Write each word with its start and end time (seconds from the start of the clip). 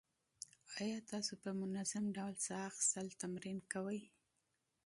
ایا 0.79 0.99
تاسو 1.11 1.33
په 1.43 1.49
منظم 1.61 2.03
ډول 2.17 2.35
ساه 2.45 2.63
اخیستل 2.69 3.07
تمرین 3.21 3.57
کوئ؟ 3.73 4.01